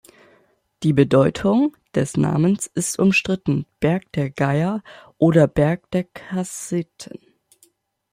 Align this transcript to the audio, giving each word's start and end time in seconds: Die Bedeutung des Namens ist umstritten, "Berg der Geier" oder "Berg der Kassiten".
Die 0.81 0.93
Bedeutung 0.93 1.77
des 1.93 2.17
Namens 2.17 2.65
ist 2.65 2.97
umstritten, 2.97 3.67
"Berg 3.79 4.11
der 4.13 4.31
Geier" 4.31 4.81
oder 5.19 5.47
"Berg 5.47 5.91
der 5.91 6.05
Kassiten". 6.05 7.19